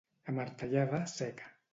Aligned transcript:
A 0.31 0.31
martellada 0.37 1.01
seca. 1.07 1.51